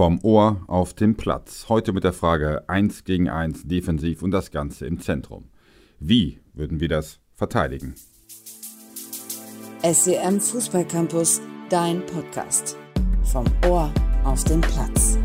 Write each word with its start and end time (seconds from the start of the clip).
Vom 0.00 0.18
Ohr 0.22 0.62
auf 0.66 0.94
den 0.94 1.14
Platz. 1.14 1.66
Heute 1.68 1.92
mit 1.92 2.04
der 2.04 2.14
Frage 2.14 2.66
1 2.70 3.04
gegen 3.04 3.28
1 3.28 3.64
defensiv 3.64 4.22
und 4.22 4.30
das 4.30 4.50
Ganze 4.50 4.86
im 4.86 4.98
Zentrum. 4.98 5.50
Wie 5.98 6.40
würden 6.54 6.80
wir 6.80 6.88
das 6.88 7.20
verteidigen? 7.34 7.94
SCM 9.82 10.40
Fußballcampus, 10.40 11.42
dein 11.68 12.00
Podcast. 12.06 12.78
Vom 13.24 13.44
Ohr 13.68 13.92
auf 14.24 14.42
den 14.44 14.62
Platz. 14.62 15.18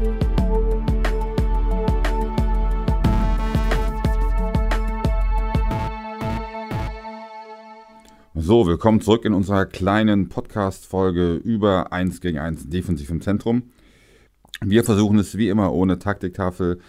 So, 8.34 8.68
willkommen 8.68 9.00
zurück 9.00 9.24
in 9.24 9.34
unserer 9.34 9.68
kleinen 9.68 10.28
Podcast-Folge 10.28 11.36
über 11.36 11.94
1 11.94 12.20
gegen 12.20 12.40
1 12.40 12.68
defensiv 12.68 13.10
im 13.10 13.22
Zentrum. 13.22 13.72
Wir 14.62 14.84
versuchen 14.84 15.20
es 15.20 15.38
wie 15.38 15.50
immer 15.50 15.74
ohne 15.74 16.00
Taktiktafel 16.00 16.80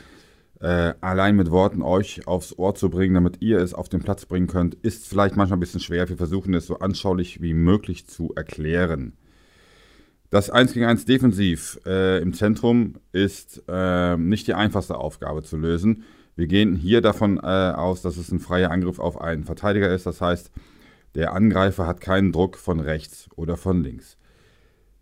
äh, 0.60 0.94
allein 1.00 1.36
mit 1.36 1.50
Worten 1.50 1.82
euch 1.82 2.26
aufs 2.26 2.56
Ohr 2.58 2.74
zu 2.74 2.90
bringen, 2.90 3.14
damit 3.14 3.42
ihr 3.42 3.58
es 3.58 3.74
auf 3.74 3.88
den 3.88 4.00
Platz 4.00 4.26
bringen 4.26 4.46
könnt. 4.46 4.74
Ist 4.74 5.06
vielleicht 5.06 5.36
manchmal 5.36 5.58
ein 5.58 5.60
bisschen 5.60 5.80
schwer. 5.80 6.08
Wir 6.08 6.16
versuchen 6.16 6.54
es 6.54 6.66
so 6.66 6.78
anschaulich 6.78 7.42
wie 7.42 7.54
möglich 7.54 8.06
zu 8.06 8.32
erklären. 8.34 9.16
Das 10.30 10.50
1 10.50 10.72
gegen 10.72 10.86
1 10.86 11.04
Defensiv 11.04 11.78
äh, 11.86 12.20
im 12.20 12.32
Zentrum 12.32 12.94
ist 13.12 13.62
äh, 13.68 14.16
nicht 14.16 14.46
die 14.46 14.54
einfachste 14.54 14.96
Aufgabe 14.96 15.42
zu 15.42 15.56
lösen. 15.56 16.04
Wir 16.34 16.46
gehen 16.46 16.74
hier 16.74 17.00
davon 17.00 17.38
äh, 17.38 17.40
aus, 17.40 18.02
dass 18.02 18.16
es 18.16 18.32
ein 18.32 18.40
freier 18.40 18.70
Angriff 18.70 18.98
auf 18.98 19.20
einen 19.20 19.44
Verteidiger 19.44 19.92
ist. 19.92 20.06
Das 20.06 20.20
heißt, 20.20 20.50
der 21.14 21.32
Angreifer 21.32 21.86
hat 21.86 22.00
keinen 22.00 22.32
Druck 22.32 22.56
von 22.56 22.80
rechts 22.80 23.28
oder 23.36 23.56
von 23.56 23.82
links. 23.82 24.18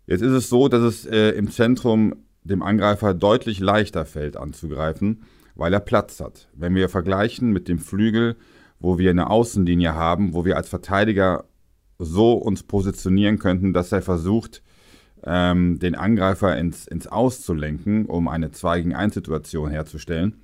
Jetzt 0.07 0.21
ist 0.21 0.31
es 0.31 0.49
so, 0.49 0.67
dass 0.67 0.81
es 0.81 1.05
äh, 1.05 1.31
im 1.31 1.49
Zentrum 1.49 2.24
dem 2.45 2.61
Angreifer 2.61 3.13
deutlich 3.13 3.59
leichter 3.59 4.05
fällt 4.05 4.37
anzugreifen, 4.37 5.23
weil 5.55 5.73
er 5.73 5.79
Platz 5.79 6.19
hat. 6.19 6.47
Wenn 6.53 6.75
wir 6.75 6.89
vergleichen 6.89 7.51
mit 7.51 7.67
dem 7.67 7.79
Flügel, 7.79 8.35
wo 8.79 8.97
wir 8.97 9.09
eine 9.09 9.29
Außenlinie 9.29 9.95
haben, 9.95 10.33
wo 10.33 10.45
wir 10.45 10.55
als 10.55 10.69
Verteidiger 10.69 11.45
so 11.97 12.33
uns 12.33 12.63
positionieren 12.63 13.39
könnten, 13.39 13.73
dass 13.73 13.91
er 13.91 14.01
versucht, 14.01 14.61
ähm, 15.23 15.79
den 15.79 15.95
Angreifer 15.95 16.55
ins, 16.57 16.87
ins 16.87 17.07
Aus 17.07 17.49
um 17.49 18.27
eine 18.27 18.51
2 18.51 18.81
gegen 18.81 18.95
1 18.95 19.13
Situation 19.13 19.71
herzustellen. 19.71 20.43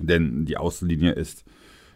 Denn 0.00 0.44
die 0.44 0.56
Außenlinie 0.56 1.12
ist 1.12 1.44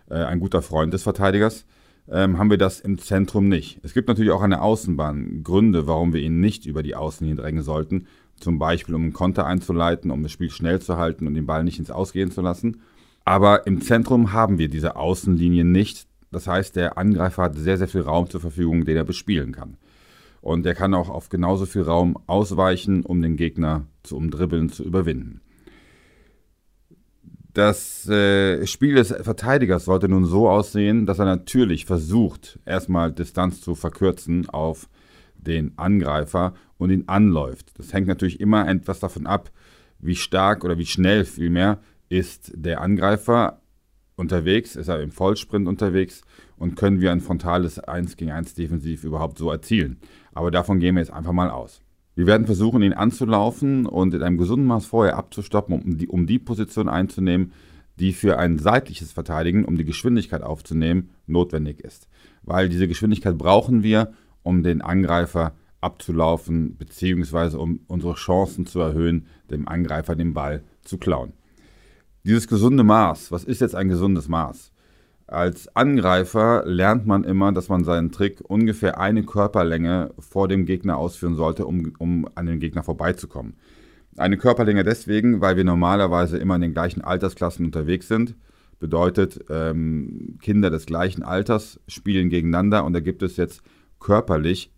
äh, 0.09 0.15
ein 0.15 0.41
guter 0.41 0.63
Freund 0.63 0.95
des 0.95 1.03
Verteidigers. 1.03 1.67
Ähm, 2.09 2.39
haben 2.39 2.51
wir 2.51 2.59
das 2.59 2.81
im 2.81 2.99
Zentrum 2.99 3.49
nicht. 3.49 3.81
Es 3.83 3.93
gibt 3.93 4.09
natürlich 4.09 4.31
auch 4.31 4.43
eine 4.43 4.63
Außenbahn 4.63 5.43
Gründe, 5.43 5.87
warum 5.87 6.13
wir 6.13 6.21
ihn 6.21 6.41
nicht 6.41 6.65
über 6.65 6.83
die 6.83 6.95
Außenlinie 6.95 7.43
drängen 7.43 7.63
sollten. 7.63 8.07
Zum 8.39 8.59
Beispiel, 8.59 8.95
um 8.95 9.03
einen 9.03 9.13
Konter 9.13 9.47
einzuleiten, 9.47 10.11
um 10.11 10.23
das 10.23 10.33
Spiel 10.33 10.51
schnell 10.51 10.81
zu 10.81 10.97
halten 10.97 11.27
und 11.27 11.35
den 11.35 11.47
Ball 11.47 11.65
nicht 11.65 11.79
ins 11.79 11.91
Ausgehen 11.91 12.31
zu 12.31 12.43
lassen. 12.43 12.83
Aber 13.25 13.67
im 13.67 13.81
Zentrum 13.81 14.33
haben 14.33 14.59
wir 14.59 14.69
diese 14.69 14.97
Außenlinie 14.97 15.65
nicht. 15.65 16.07
Das 16.31 16.47
heißt, 16.47 16.77
der 16.77 16.99
Angreifer 16.99 17.45
hat 17.45 17.57
sehr, 17.57 17.79
sehr 17.79 17.89
viel 17.89 18.03
Raum 18.03 18.29
zur 18.29 18.41
Verfügung, 18.41 18.85
den 18.85 18.97
er 18.97 19.05
bespielen 19.05 19.53
kann. 19.53 19.77
Und 20.41 20.65
er 20.65 20.75
kann 20.75 20.95
auch 20.95 21.09
auf 21.09 21.29
genauso 21.29 21.67
viel 21.67 21.83
Raum 21.83 22.17
ausweichen, 22.27 23.05
um 23.05 23.21
den 23.21 23.37
Gegner 23.37 23.87
zu 24.03 24.17
umdribbeln, 24.17 24.69
zu 24.69 24.85
überwinden. 24.85 25.41
Das 27.53 28.07
äh, 28.09 28.67
Spiel 28.67 28.97
des 28.97 29.09
Verteidigers 29.09 29.87
sollte 29.87 30.09
nun 30.09 30.27
so 30.27 30.49
aussehen, 30.49 31.07
dass 31.07 31.19
er 31.19 31.25
natürlich 31.25 31.87
versucht, 31.87 32.59
erstmal 32.67 33.11
Distanz 33.11 33.63
zu 33.63 33.75
verkürzen 33.75 34.49
auf 34.49 34.89
den 35.47 35.77
Angreifer 35.77 36.55
und 36.79 36.91
ihn 36.91 37.05
anläuft. 37.07 37.79
Das 37.79 37.93
hängt 37.93 38.09
natürlich 38.09 38.41
immer 38.41 38.69
etwas 38.69 39.01
davon 39.01 39.27
ab, 39.27 39.51
wie 39.99 40.17
stark 40.17 40.65
oder 40.65 40.79
wie 40.79 40.87
schnell 40.87 41.25
vielmehr 41.25 41.79
ist 42.09 42.53
der 42.55 42.81
Angreifer 42.81 43.61
unterwegs, 44.17 44.77
ist 44.77 44.89
er 44.89 45.03
im 45.03 45.11
Vollsprint 45.11 45.69
unterwegs 45.69 46.23
und 46.57 46.77
können 46.77 47.01
wir 47.01 47.13
ein 47.13 47.21
frontales 47.21 47.79
1 47.79 48.17
gegen 48.17 48.31
1 48.31 48.55
Defensiv 48.55 49.05
überhaupt 49.05 49.39
so 49.39 49.51
erzielen. 49.51 49.99
Aber 50.33 50.51
davon 50.51 50.81
gehen 50.81 50.95
wir 50.95 51.03
jetzt 51.03 51.13
einfach 51.13 51.33
mal 51.33 51.51
aus. 51.51 51.81
Wir 52.15 52.27
werden 52.27 52.47
versuchen, 52.47 52.83
ihn 52.83 52.95
anzulaufen 52.95 53.85
und 53.85 54.15
in 54.15 54.23
einem 54.23 54.39
gesunden 54.39 54.67
Maß 54.67 54.87
vorher 54.87 55.17
abzustoppen, 55.17 55.75
um 55.75 55.99
die, 55.99 56.09
um 56.09 56.27
die 56.27 56.39
Position 56.39 56.89
einzunehmen, 56.89 57.53
die 57.99 58.13
für 58.13 58.39
ein 58.39 58.59
seitliches 58.59 59.13
Verteidigen, 59.13 59.65
um 59.65 59.77
die 59.77 59.85
Geschwindigkeit 59.85 60.43
aufzunehmen, 60.43 61.11
notwendig 61.27 61.81
ist. 61.81 62.09
Weil 62.43 62.69
diese 62.71 62.89
Geschwindigkeit 62.89 63.37
brauchen 63.37 63.83
wir, 63.83 64.13
um 64.47 64.63
den 64.63 64.81
Angreifer 64.81 65.53
abzulaufen, 65.81 66.77
beziehungsweise 66.79 67.59
um 67.59 67.81
unsere 67.89 68.15
Chancen 68.15 68.65
zu 68.65 68.81
erhöhen, 68.81 69.27
dem 69.51 69.69
Angreifer 69.69 70.15
den 70.15 70.35
Ball 70.35 70.63
zu 70.83 70.99
klauen. 70.99 71.33
Dieses 72.25 72.49
gesunde 72.49 72.85
Maß, 72.85 73.33
was 73.33 73.45
ist 73.45 73.61
jetzt 73.61 73.75
ein 73.75 73.89
gesundes 73.89 74.29
Maß? 74.29 74.73
Als 75.27 75.75
Angreifer 75.75 76.65
lernt 76.65 77.07
man 77.07 77.25
immer, 77.25 77.51
dass 77.53 77.69
man 77.69 77.83
seinen 77.83 78.13
Trick 78.13 78.41
ungefähr 78.47 79.01
eine 79.01 79.25
Körperlänge 79.25 80.13
vor 80.21 80.47
dem 80.47 80.65
Gegner 80.65 80.97
ausführen 80.97 81.35
sollte, 81.35 81.67
um, 81.67 81.93
um 81.99 82.29
an 82.37 82.47
den 82.47 82.61
Gegner 82.61 82.85
vorbeizukommen. 82.85 83.55
Eine 84.17 84.39
Körperlänge 84.39 84.85
deswegen, 84.85 85.41
weil 85.41 85.57
wir 85.57 85.65
normalerweise 85.65 86.39
immer 86.39 86.55
in 86.55 86.61
den 86.63 86.73
gleichen 86.73 87.03
Altersklassen 87.03 87.67
unterwegs 87.67 88.07
sind. 88.07 88.37
Bedeutet, 88.79 89.45
ähm, 89.51 90.39
Kinder 90.41 90.71
des 90.71 90.87
gleichen 90.87 91.25
Alters 91.25 91.81
spielen 91.89 92.31
gegeneinander 92.31 92.85
und 92.85 92.93
da 92.93 93.01
gibt 93.01 93.23
es 93.23 93.37
jetzt 93.37 93.63
körperlich 94.07 94.71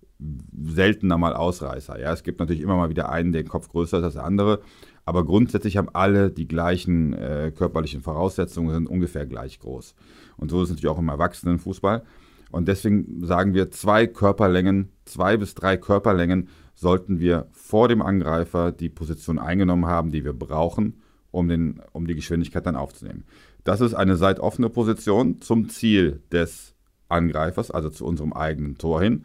seltener 0.59 1.19
mal 1.19 1.34
Ausreißer. 1.34 2.00
Ja, 2.00 2.15
es 2.15 2.22
gibt 2.22 2.41
natürlich 2.41 2.62
immer 2.62 2.77
mal 2.77 2.89
wieder 2.89 3.11
einen, 3.11 3.33
der 3.33 3.43
den 3.43 3.49
Kopf 3.50 3.69
größer 3.69 3.99
ist 3.99 4.05
als 4.05 4.15
der 4.15 4.25
andere, 4.25 4.62
aber 5.05 5.22
grundsätzlich 5.22 5.77
haben 5.77 5.91
alle 5.93 6.31
die 6.31 6.49
gleichen 6.49 7.12
äh, 7.12 7.53
körperlichen 7.55 8.00
Voraussetzungen, 8.00 8.72
sind 8.72 8.88
ungefähr 8.88 9.27
gleich 9.27 9.61
groß. 9.61 9.94
Und 10.38 10.50
so 10.50 10.62
ist 10.62 10.65
es 10.65 10.71
natürlich 10.71 10.91
auch 10.91 10.99
im 10.99 11.11
Erwachsenenfußball. 11.11 12.05
Und 12.50 12.69
deswegen 12.69 13.22
sagen 13.27 13.53
wir, 13.53 13.71
zwei 13.71 14.06
Körperlängen, 14.06 14.88
zwei 15.05 15.37
bis 15.37 15.55
drei 15.55 15.77
Körperlängen 15.77 16.49
sollten 16.75 17.21
wir 17.21 17.49
vor 17.53 17.88
dem 17.88 18.00
Angreifer 18.00 18.72
die 18.72 18.88
Position 18.88 19.38
eingenommen 19.38 19.84
haben, 19.84 20.11
die 20.11 20.25
wir 20.25 20.33
brauchen, 20.33 21.03
um, 21.31 21.49
den, 21.49 21.83
um 21.93 22.06
die 22.06 22.15
Geschwindigkeit 22.15 22.65
dann 22.65 22.77
aufzunehmen. 22.77 23.25
Das 23.65 23.83
ist 23.83 23.93
eine 23.93 24.17
seitoffene 24.17 24.71
Position 24.71 25.43
zum 25.43 25.69
Ziel 25.69 26.22
des 26.33 26.75
Angreifers, 27.09 27.71
also 27.71 27.91
zu 27.91 28.05
unserem 28.05 28.33
eigenen 28.33 28.79
Tor 28.79 29.03
hin, 29.03 29.25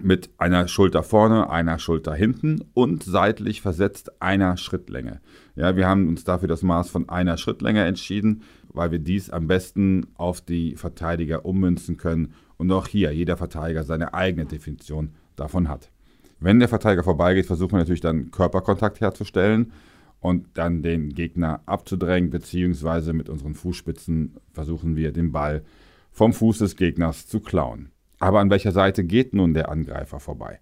mit 0.00 0.30
einer 0.38 0.68
Schulter 0.68 1.02
vorne, 1.02 1.50
einer 1.50 1.78
Schulter 1.78 2.14
hinten 2.14 2.64
und 2.74 3.02
seitlich 3.02 3.60
versetzt 3.60 4.22
einer 4.22 4.56
Schrittlänge. 4.56 5.20
Ja, 5.56 5.76
wir 5.76 5.88
haben 5.88 6.08
uns 6.08 6.24
dafür 6.24 6.48
das 6.48 6.62
Maß 6.62 6.90
von 6.90 7.08
einer 7.08 7.36
Schrittlänge 7.36 7.84
entschieden, 7.84 8.42
weil 8.72 8.92
wir 8.92 9.00
dies 9.00 9.30
am 9.30 9.48
besten 9.48 10.06
auf 10.14 10.40
die 10.40 10.76
Verteidiger 10.76 11.44
ummünzen 11.44 11.96
können 11.96 12.34
und 12.56 12.70
auch 12.70 12.86
hier 12.86 13.12
jeder 13.12 13.36
Verteidiger 13.36 13.82
seine 13.82 14.14
eigene 14.14 14.46
Definition 14.46 15.10
davon 15.34 15.68
hat. 15.68 15.90
Wenn 16.38 16.60
der 16.60 16.68
Verteidiger 16.68 17.02
vorbeigeht, 17.02 17.46
versuchen 17.46 17.72
wir 17.72 17.78
natürlich 17.78 18.00
dann 18.00 18.30
Körperkontakt 18.30 19.00
herzustellen 19.00 19.72
und 20.20 20.46
dann 20.54 20.82
den 20.82 21.10
Gegner 21.10 21.60
abzudrängen, 21.66 22.30
beziehungsweise 22.30 23.12
mit 23.12 23.28
unseren 23.28 23.54
Fußspitzen 23.54 24.36
versuchen 24.52 24.96
wir 24.96 25.12
den 25.12 25.32
Ball 25.32 25.62
vom 26.10 26.32
Fuß 26.32 26.58
des 26.58 26.76
Gegners 26.76 27.26
zu 27.26 27.40
klauen. 27.40 27.90
Aber 28.18 28.40
an 28.40 28.50
welcher 28.50 28.72
Seite 28.72 29.04
geht 29.04 29.34
nun 29.34 29.54
der 29.54 29.70
Angreifer 29.70 30.20
vorbei? 30.20 30.60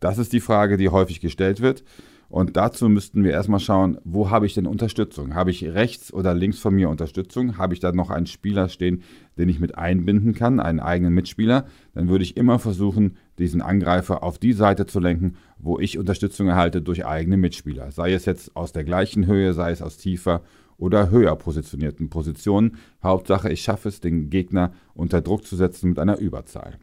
Das 0.00 0.18
ist 0.18 0.32
die 0.32 0.40
Frage, 0.40 0.76
die 0.76 0.88
häufig 0.88 1.20
gestellt 1.20 1.60
wird. 1.60 1.84
Und 2.32 2.56
dazu 2.56 2.88
müssten 2.88 3.24
wir 3.24 3.32
erstmal 3.32 3.60
schauen, 3.60 3.98
wo 4.04 4.30
habe 4.30 4.46
ich 4.46 4.54
denn 4.54 4.66
Unterstützung? 4.66 5.34
Habe 5.34 5.50
ich 5.50 5.64
rechts 5.64 6.10
oder 6.14 6.32
links 6.32 6.58
von 6.58 6.74
mir 6.74 6.88
Unterstützung? 6.88 7.58
Habe 7.58 7.74
ich 7.74 7.80
da 7.80 7.92
noch 7.92 8.08
einen 8.08 8.24
Spieler 8.24 8.70
stehen, 8.70 9.02
den 9.36 9.50
ich 9.50 9.60
mit 9.60 9.76
einbinden 9.76 10.32
kann, 10.32 10.58
einen 10.58 10.80
eigenen 10.80 11.12
Mitspieler? 11.12 11.66
Dann 11.94 12.08
würde 12.08 12.24
ich 12.24 12.38
immer 12.38 12.58
versuchen, 12.58 13.18
diesen 13.38 13.60
Angreifer 13.60 14.22
auf 14.22 14.38
die 14.38 14.54
Seite 14.54 14.86
zu 14.86 14.98
lenken, 14.98 15.36
wo 15.58 15.78
ich 15.78 15.98
Unterstützung 15.98 16.48
erhalte 16.48 16.80
durch 16.80 17.04
eigene 17.04 17.36
Mitspieler. 17.36 17.90
Sei 17.90 18.14
es 18.14 18.24
jetzt 18.24 18.56
aus 18.56 18.72
der 18.72 18.84
gleichen 18.84 19.26
Höhe, 19.26 19.52
sei 19.52 19.70
es 19.70 19.82
aus 19.82 19.98
tiefer 19.98 20.40
oder 20.76 21.10
höher 21.10 21.36
positionierten 21.36 22.10
Positionen. 22.10 22.76
Hauptsache, 23.02 23.50
ich 23.50 23.62
schaffe 23.62 23.88
es, 23.88 24.00
den 24.00 24.30
Gegner 24.30 24.72
unter 24.94 25.20
Druck 25.20 25.46
zu 25.46 25.56
setzen 25.56 25.90
mit 25.90 25.98
einer 25.98 26.18
Überzahl. 26.18 26.78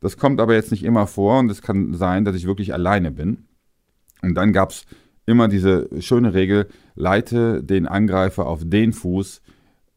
Das 0.00 0.16
kommt 0.16 0.40
aber 0.40 0.54
jetzt 0.54 0.70
nicht 0.70 0.84
immer 0.84 1.06
vor 1.06 1.38
und 1.38 1.50
es 1.50 1.62
kann 1.62 1.94
sein, 1.94 2.24
dass 2.24 2.36
ich 2.36 2.46
wirklich 2.46 2.74
alleine 2.74 3.10
bin. 3.10 3.46
Und 4.22 4.34
dann 4.34 4.52
gab 4.52 4.70
es 4.70 4.84
immer 5.26 5.48
diese 5.48 5.88
schöne 6.00 6.34
Regel, 6.34 6.68
leite 6.94 7.62
den 7.62 7.86
Angreifer 7.86 8.46
auf 8.46 8.62
den 8.64 8.92
Fuß, 8.92 9.40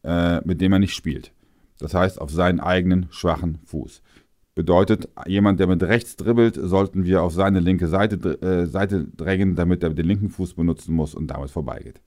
äh, 0.04 0.40
mit 0.46 0.60
dem 0.60 0.72
er 0.72 0.78
nicht 0.78 0.94
spielt. 0.94 1.32
Das 1.78 1.94
heißt, 1.94 2.20
auf 2.20 2.30
seinen 2.30 2.60
eigenen 2.60 3.06
schwachen 3.10 3.58
Fuß. 3.64 4.02
Bedeutet, 4.54 5.08
jemand, 5.26 5.60
der 5.60 5.68
mit 5.68 5.82
rechts 5.84 6.16
dribbelt, 6.16 6.58
sollten 6.60 7.04
wir 7.04 7.22
auf 7.22 7.32
seine 7.32 7.60
linke 7.60 7.86
Seite, 7.86 8.42
äh, 8.42 8.66
Seite 8.66 9.04
drängen, 9.04 9.54
damit 9.54 9.82
er 9.82 9.90
den 9.90 10.06
linken 10.06 10.30
Fuß 10.30 10.54
benutzen 10.54 10.94
muss 10.94 11.14
und 11.14 11.28
damit 11.28 11.50
vorbeigeht. 11.50 12.00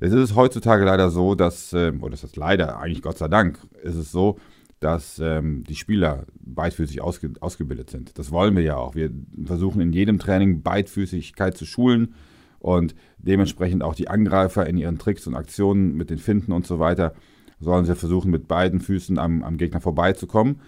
Es 0.00 0.12
ist 0.12 0.36
heutzutage 0.36 0.84
leider 0.84 1.10
so, 1.10 1.34
dass, 1.34 1.72
äh, 1.72 1.92
oder 2.00 2.12
das 2.12 2.24
ist 2.24 2.36
leider, 2.36 2.78
eigentlich 2.78 3.02
Gott 3.02 3.18
sei 3.18 3.28
Dank, 3.28 3.58
ist 3.82 3.96
es 3.96 4.12
so, 4.12 4.38
dass 4.78 5.18
ähm, 5.18 5.64
die 5.64 5.74
Spieler 5.74 6.26
beidfüßig 6.40 7.00
ausge 7.00 7.32
ausgebildet 7.40 7.90
sind. 7.90 8.16
Das 8.16 8.30
wollen 8.30 8.54
wir 8.54 8.62
ja 8.62 8.76
auch. 8.76 8.94
Wir 8.94 9.10
versuchen 9.44 9.80
in 9.80 9.92
jedem 9.92 10.20
Training 10.20 10.62
Beidfüßigkeit 10.62 11.56
zu 11.56 11.66
schulen 11.66 12.14
und 12.60 12.94
dementsprechend 13.18 13.82
auch 13.82 13.96
die 13.96 14.08
Angreifer 14.08 14.66
in 14.66 14.76
ihren 14.76 14.98
Tricks 14.98 15.26
und 15.26 15.34
Aktionen 15.34 15.96
mit 15.96 16.10
den 16.10 16.18
Finden 16.18 16.52
und 16.52 16.64
so 16.64 16.78
weiter 16.78 17.14
sollen 17.58 17.84
sie 17.84 17.96
versuchen, 17.96 18.30
mit 18.30 18.46
beiden 18.46 18.80
Füßen 18.80 19.18
am, 19.18 19.42
am 19.42 19.56
Gegner 19.56 19.80
vorbeizukommen. 19.80 20.60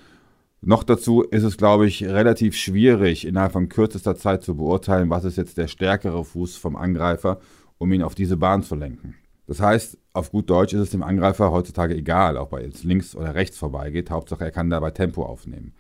Noch 0.61 0.83
dazu 0.83 1.23
ist 1.23 1.45
es, 1.45 1.57
glaube 1.57 1.87
ich, 1.87 2.05
relativ 2.05 2.57
schwierig, 2.57 3.27
innerhalb 3.27 3.53
von 3.53 3.69
kürzester 3.69 4.17
Zeit 4.17 4.43
zu 4.43 4.57
beurteilen, 4.57 5.09
was 5.09 5.25
ist 5.25 5.37
jetzt 5.37 5.57
der 5.57 5.69
stärkere 5.69 6.25
Fuß 6.25 6.57
vom 6.57 6.75
Angreifer, 6.75 7.39
um 7.81 7.91
ihn 7.93 8.03
auf 8.03 8.15
diese 8.15 8.37
Bahn 8.37 8.63
zu 8.63 8.75
lenken. 8.75 9.15
Das 9.47 9.61
heißt, 9.61 9.99
auf 10.13 10.31
gut 10.31 10.51
Deutsch 10.51 10.75
ist 10.75 10.81
es 10.81 10.91
dem 10.91 11.03
Angreifer 11.03 11.51
heutzutage 11.51 11.97
egal, 11.97 12.37
ob 12.37 12.53
er 12.53 12.63
jetzt 12.63 12.85
links 12.85 13.17
oder 13.17 13.35
rechts 13.35 13.57
vorbeigeht. 13.57 14.11
Hauptsache, 14.11 14.45
er 14.45 14.51
kann 14.51 14.71
dabei 14.71 14.91
Tempo 14.91 15.25
aufnehmen. 15.25 15.73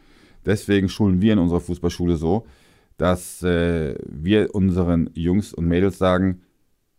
Deswegen 0.46 0.88
schulen 0.88 1.20
wir 1.20 1.34
in 1.34 1.38
unserer 1.38 1.60
Fußballschule 1.60 2.16
so, 2.16 2.46
dass 2.96 3.42
äh, 3.42 3.96
wir 4.06 4.54
unseren 4.54 5.10
Jungs 5.12 5.52
und 5.52 5.66
Mädels 5.66 5.98
sagen, 5.98 6.40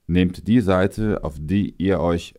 nehmt 0.05 0.47
die 0.47 0.61
Seite, 0.61 1.23
auf 1.23 1.35
die 1.39 1.73
ihr 1.79 1.99
euch 1.99 2.35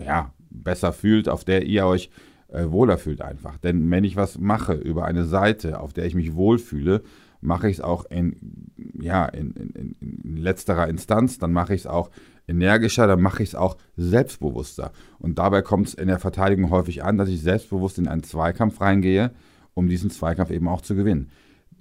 ja, 0.00 0.32
besser 0.48 0.94
fühlt, 0.94 1.28
auf 1.28 1.44
der 1.44 1.66
ihr 1.66 1.86
euch 1.86 2.10
äh, 2.48 2.70
wohler 2.70 2.96
fühlt 2.96 3.20
einfach. 3.20 3.58
Denn 3.58 3.90
wenn 3.90 4.04
ich 4.04 4.16
was 4.16 4.38
mache 4.38 4.72
über 4.72 5.04
eine 5.04 5.26
Seite, 5.26 5.80
auf 5.80 5.92
der 5.92 6.06
ich 6.06 6.14
mich 6.14 6.34
wohlfühle, 6.34 7.02
mache 7.40 7.68
ich 7.68 7.78
es 7.78 7.80
auch 7.80 8.04
in, 8.06 8.70
ja, 9.00 9.26
in, 9.26 9.52
in, 9.52 9.96
in 10.00 10.36
letzterer 10.36 10.88
Instanz, 10.88 11.38
dann 11.38 11.52
mache 11.52 11.74
ich 11.74 11.82
es 11.82 11.86
auch 11.86 12.10
energischer, 12.46 13.06
dann 13.06 13.20
mache 13.20 13.42
ich 13.42 13.50
es 13.50 13.54
auch 13.54 13.76
selbstbewusster. 13.96 14.92
Und 15.18 15.38
dabei 15.38 15.62
kommt 15.62 15.88
es 15.88 15.94
in 15.94 16.08
der 16.08 16.18
Verteidigung 16.18 16.70
häufig 16.70 17.02
an, 17.04 17.16
dass 17.16 17.28
ich 17.28 17.40
selbstbewusst 17.40 17.98
in 17.98 18.08
einen 18.08 18.22
Zweikampf 18.22 18.80
reingehe, 18.80 19.30
um 19.74 19.88
diesen 19.88 20.10
Zweikampf 20.10 20.50
eben 20.50 20.68
auch 20.68 20.82
zu 20.82 20.94
gewinnen. 20.94 21.30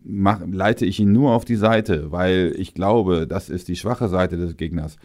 Mach, 0.01 0.41
leite 0.49 0.85
ich 0.85 0.99
ihn 0.99 1.11
nur 1.11 1.31
auf 1.31 1.43
die 1.43 1.57
Seite, 1.57 2.11
weil 2.11 2.53
ich 2.57 2.73
glaube, 2.73 3.27
das 3.27 3.49
ist 3.49 3.67
die 3.67 3.75
schwache 3.75 4.07
Seite 4.07 4.37
des 4.37 4.55
Gegners 4.55 4.95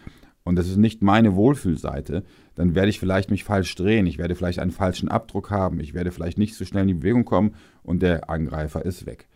und 0.45 0.57
das 0.57 0.69
ist 0.69 0.77
nicht 0.77 1.03
meine 1.03 1.35
Wohlfühlseite, 1.35 2.23
dann 2.55 2.75
werde 2.77 2.91
ich 2.91 3.01
vielleicht 3.01 3.31
mich 3.31 3.43
falsch 3.43 3.75
drehen, 3.75 4.07
ich 4.07 4.19
werde 4.19 4.37
vielleicht 4.37 4.61
einen 4.61 4.71
falschen 4.71 5.09
Abdruck 5.09 5.51
haben, 5.51 5.81
ich 5.81 5.95
werde 5.95 6.13
vielleicht 6.13 6.39
nicht 6.39 6.55
so 6.55 6.65
schnell 6.65 6.83
in 6.83 6.89
die 6.89 6.95
Bewegung 6.95 7.25
kommen 7.25 7.55
und 7.83 8.03
der 8.03 8.31
Angreifer 8.31 8.85
ist 8.85 9.07
weg. 9.07 9.27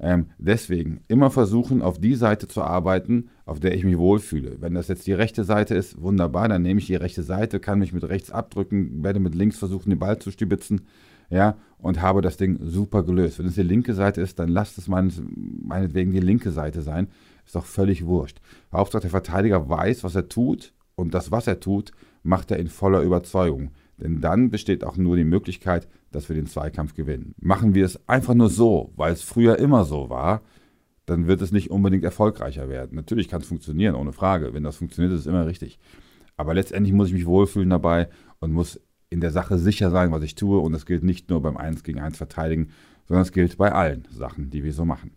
Ähm, 0.00 0.26
deswegen 0.38 1.00
immer 1.08 1.30
versuchen, 1.30 1.80
auf 1.80 1.98
die 1.98 2.14
Seite 2.14 2.48
zu 2.48 2.62
arbeiten, 2.62 3.30
auf 3.46 3.60
der 3.60 3.74
ich 3.74 3.84
mich 3.84 3.96
wohlfühle. 3.96 4.56
Wenn 4.60 4.74
das 4.74 4.88
jetzt 4.88 5.06
die 5.06 5.12
rechte 5.12 5.44
Seite 5.44 5.74
ist, 5.74 6.00
wunderbar, 6.00 6.48
dann 6.48 6.62
nehme 6.62 6.80
ich 6.80 6.86
die 6.86 6.96
rechte 6.96 7.22
Seite, 7.22 7.60
kann 7.60 7.78
mich 7.78 7.92
mit 7.92 8.04
rechts 8.04 8.30
abdrücken, 8.30 9.04
werde 9.04 9.20
mit 9.20 9.34
links 9.34 9.58
versuchen, 9.58 9.90
den 9.90 9.98
Ball 9.98 10.18
zu 10.18 10.30
stibitzen, 10.30 10.82
ja, 11.30 11.56
und 11.78 12.02
habe 12.02 12.22
das 12.22 12.36
Ding 12.36 12.58
super 12.62 13.02
gelöst. 13.02 13.38
Wenn 13.38 13.46
es 13.46 13.54
die 13.54 13.62
linke 13.62 13.94
Seite 13.94 14.20
ist, 14.20 14.38
dann 14.38 14.48
lasst 14.48 14.78
es 14.78 14.88
meines, 14.88 15.22
meinetwegen 15.34 16.12
die 16.12 16.20
linke 16.20 16.50
Seite 16.50 16.82
sein. 16.82 17.08
Ist 17.46 17.54
doch 17.54 17.66
völlig 17.66 18.06
wurscht. 18.06 18.40
Hauptsache 18.72 19.02
der 19.02 19.10
Verteidiger 19.10 19.68
weiß, 19.68 20.04
was 20.04 20.14
er 20.14 20.28
tut 20.28 20.72
und 20.96 21.14
das, 21.14 21.30
was 21.30 21.46
er 21.46 21.60
tut, 21.60 21.92
macht 22.22 22.50
er 22.50 22.58
in 22.58 22.68
voller 22.68 23.02
Überzeugung. 23.02 23.70
Denn 23.98 24.20
dann 24.20 24.50
besteht 24.50 24.84
auch 24.84 24.96
nur 24.96 25.16
die 25.16 25.24
Möglichkeit, 25.24 25.88
dass 26.10 26.28
wir 26.28 26.36
den 26.36 26.46
Zweikampf 26.46 26.94
gewinnen. 26.94 27.34
Machen 27.40 27.74
wir 27.74 27.84
es 27.84 28.08
einfach 28.08 28.34
nur 28.34 28.48
so, 28.48 28.92
weil 28.96 29.12
es 29.12 29.22
früher 29.22 29.58
immer 29.58 29.84
so 29.84 30.10
war, 30.10 30.42
dann 31.06 31.26
wird 31.26 31.42
es 31.42 31.52
nicht 31.52 31.70
unbedingt 31.70 32.04
erfolgreicher 32.04 32.68
werden. 32.68 32.96
Natürlich 32.96 33.28
kann 33.28 33.42
es 33.42 33.46
funktionieren, 33.46 33.94
ohne 33.94 34.12
Frage. 34.12 34.54
Wenn 34.54 34.62
das 34.62 34.76
funktioniert, 34.76 35.12
ist 35.12 35.20
es 35.20 35.26
immer 35.26 35.46
richtig. 35.46 35.78
Aber 36.36 36.54
letztendlich 36.54 36.94
muss 36.94 37.08
ich 37.08 37.14
mich 37.14 37.26
wohlfühlen 37.26 37.70
dabei 37.70 38.08
und 38.40 38.52
muss 38.52 38.80
in 39.10 39.20
der 39.20 39.30
Sache 39.30 39.58
sicher 39.58 39.90
sein, 39.90 40.10
was 40.12 40.22
ich 40.22 40.34
tue. 40.34 40.58
Und 40.58 40.72
das 40.72 40.86
gilt 40.86 41.04
nicht 41.04 41.30
nur 41.30 41.42
beim 41.42 41.56
1 41.56 41.84
gegen 41.84 42.00
1 42.00 42.16
Verteidigen, 42.16 42.70
sondern 43.06 43.22
es 43.22 43.32
gilt 43.32 43.56
bei 43.58 43.70
allen 43.70 44.08
Sachen, 44.10 44.50
die 44.50 44.64
wir 44.64 44.72
so 44.72 44.84
machen. 44.84 45.12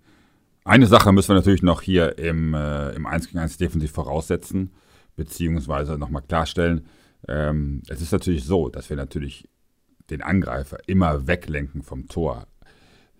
Eine 0.66 0.88
Sache 0.88 1.14
müssen 1.14 1.30
wir 1.30 1.36
natürlich 1.36 1.64
noch 1.64 1.82
hier 1.82 2.18
im, 2.18 2.54
äh, 2.54 2.92
im 2.92 3.06
1 3.06 3.28
gegen 3.28 3.40
1 3.40 3.58
defensiv 3.58 3.92
voraussetzen, 3.92 4.72
beziehungsweise 5.16 5.98
nochmal 5.98 6.22
klarstellen. 6.22 6.86
Ähm, 7.28 7.82
es 7.88 8.02
ist 8.02 8.12
natürlich 8.12 8.46
so, 8.46 8.70
dass 8.70 8.90
wir 8.90 8.98
natürlich 8.98 9.48
den 10.10 10.22
Angreifer 10.22 10.78
immer 10.88 11.28
weglenken 11.28 11.82
vom 11.82 12.08
Tor. 12.08 12.48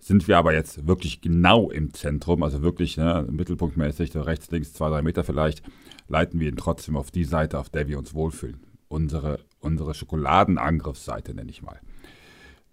Sind 0.00 0.28
wir 0.28 0.38
aber 0.38 0.54
jetzt 0.54 0.86
wirklich 0.86 1.20
genau 1.20 1.70
im 1.70 1.92
Zentrum, 1.92 2.42
also 2.42 2.62
wirklich 2.62 2.96
ne, 2.96 3.26
mittelpunktmäßig, 3.28 4.12
so 4.12 4.20
rechts, 4.20 4.50
links, 4.50 4.72
zwei, 4.72 4.88
drei 4.88 5.02
Meter 5.02 5.24
vielleicht, 5.24 5.62
leiten 6.06 6.40
wir 6.40 6.48
ihn 6.48 6.56
trotzdem 6.56 6.96
auf 6.96 7.10
die 7.10 7.24
Seite, 7.24 7.58
auf 7.58 7.68
der 7.68 7.88
wir 7.88 7.98
uns 7.98 8.14
wohlfühlen. 8.14 8.60
Unsere, 8.88 9.40
unsere 9.60 9.94
Schokoladenangriffsseite 9.94 11.34
nenne 11.34 11.50
ich 11.50 11.62
mal. 11.62 11.80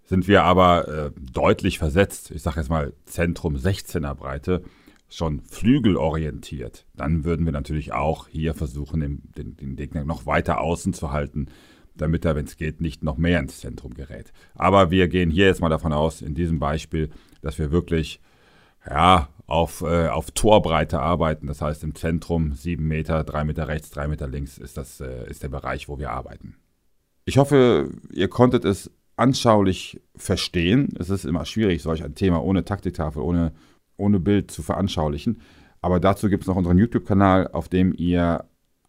Sind 0.04 0.28
wir 0.28 0.44
aber 0.44 0.88
äh, 0.88 1.10
deutlich 1.32 1.78
versetzt, 1.78 2.30
ich 2.30 2.42
sage 2.42 2.60
jetzt 2.60 2.70
mal 2.70 2.94
Zentrum 3.06 3.56
16er 3.56 4.14
Breite, 4.14 4.62
schon 5.08 5.40
flügelorientiert, 5.42 6.86
dann 6.94 7.24
würden 7.24 7.46
wir 7.46 7.52
natürlich 7.52 7.92
auch 7.92 8.28
hier 8.28 8.54
versuchen, 8.54 9.00
den, 9.36 9.56
den, 9.56 9.76
Gegner 9.76 10.04
noch 10.04 10.26
weiter 10.26 10.60
außen 10.60 10.92
zu 10.92 11.12
halten, 11.12 11.46
damit 11.96 12.24
er, 12.24 12.34
wenn 12.34 12.46
es 12.46 12.56
geht, 12.56 12.80
nicht 12.80 13.02
noch 13.02 13.16
mehr 13.16 13.40
ins 13.40 13.60
Zentrum 13.60 13.94
gerät. 13.94 14.32
Aber 14.54 14.90
wir 14.90 15.08
gehen 15.08 15.30
hier 15.30 15.46
jetzt 15.46 15.60
mal 15.60 15.68
davon 15.68 15.92
aus, 15.92 16.22
in 16.22 16.34
diesem 16.34 16.58
Beispiel, 16.58 17.10
dass 17.40 17.58
wir 17.58 17.70
wirklich 17.70 18.20
ja, 18.88 19.28
auf, 19.46 19.82
äh, 19.82 20.08
auf 20.08 20.30
Torbreite 20.32 21.00
arbeiten. 21.00 21.46
Das 21.46 21.60
heißt, 21.60 21.84
im 21.84 21.94
Zentrum 21.94 22.52
sieben 22.52 22.86
Meter, 22.88 23.24
drei 23.24 23.44
Meter 23.44 23.68
rechts, 23.68 23.90
drei 23.90 24.08
Meter 24.08 24.28
links 24.28 24.58
ist, 24.58 24.76
das, 24.76 25.00
äh, 25.00 25.28
ist 25.30 25.42
der 25.42 25.48
Bereich, 25.48 25.88
wo 25.88 25.98
wir 25.98 26.10
arbeiten. 26.10 26.56
Ich 27.24 27.38
hoffe, 27.38 27.90
ihr 28.12 28.28
konntet 28.28 28.64
es 28.64 28.90
anschaulich 29.16 30.00
verstehen. 30.14 30.90
Es 30.98 31.10
ist 31.10 31.24
immer 31.24 31.44
schwierig, 31.44 31.82
solch 31.82 32.04
ein 32.04 32.14
Thema 32.14 32.42
ohne 32.44 32.64
Taktiktafel, 32.64 33.22
ohne, 33.22 33.52
ohne 33.96 34.20
Bild 34.20 34.50
zu 34.50 34.62
veranschaulichen. 34.62 35.40
Aber 35.80 36.00
dazu 36.00 36.28
gibt 36.28 36.42
es 36.42 36.48
noch 36.48 36.56
unseren 36.56 36.78
YouTube-Kanal, 36.78 37.48
auf 37.48 37.68
dem 37.68 37.94
ihr 37.96 38.44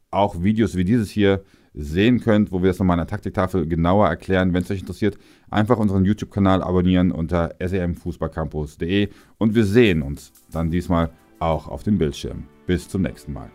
auch 0.10 0.42
Videos 0.42 0.76
wie 0.76 0.86
dieses 0.86 1.10
hier 1.10 1.44
sehen 1.74 2.20
könnt, 2.20 2.52
wo 2.52 2.64
wir 2.64 2.72
es 2.72 2.80
nochmal 2.80 2.96
an 3.00 3.06
der 3.06 3.16
Taktiktafel 3.16 3.68
genauer 3.68 4.08
erklären. 4.08 4.54
Wenn 4.54 4.64
es 4.64 4.72
euch 4.72 4.80
interessiert, 4.80 5.18
einfach 5.50 5.78
unseren 5.78 6.06
YouTube-Kanal 6.06 6.64
abonnieren 6.64 7.12
unter 7.12 7.56
semfußballcampus.de 7.60 9.10
und 9.38 9.54
wir 9.54 9.66
sehen 9.66 10.02
uns 10.02 10.32
dann 10.52 10.72
diesmal 10.72 11.12
auch 11.40 11.68
auf 11.68 11.84
dem 11.84 11.98
Bildschirm. 11.98 12.46
Bis 12.66 12.90
zum 12.90 13.04
nächsten 13.04 13.32
Mal. 13.34 13.52